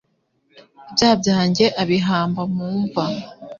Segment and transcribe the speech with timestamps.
[0.89, 3.03] ibyaha byange abihamba mumva